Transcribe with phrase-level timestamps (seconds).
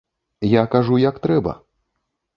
[0.53, 1.57] Я кажу як трэба.